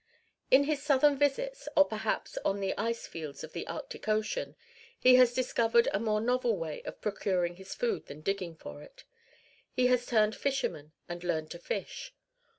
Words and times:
In 0.49 0.63
his 0.63 0.81
southern 0.81 1.15
visits, 1.15 1.69
or 1.77 1.85
perhaps 1.85 2.35
on 2.43 2.59
the 2.59 2.75
ice 2.75 3.05
fields 3.05 3.43
of 3.43 3.53
the 3.53 3.67
Arctic 3.67 4.07
ocean, 4.07 4.55
he 4.97 5.13
has 5.17 5.31
discovered 5.31 5.87
a 5.93 5.99
more 5.99 6.19
novel 6.19 6.57
way 6.57 6.81
of 6.85 7.01
procuring 7.01 7.57
his 7.57 7.75
food 7.75 8.07
than 8.07 8.21
digging 8.21 8.55
for 8.55 8.81
it. 8.81 9.03
He 9.71 9.85
has 9.93 10.07
turned 10.07 10.35
fisherman 10.35 10.93
and 11.07 11.23
learned 11.23 11.51
to 11.51 11.59
fish. 11.59 12.15